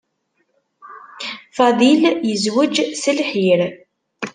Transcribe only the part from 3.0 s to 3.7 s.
s lḥir.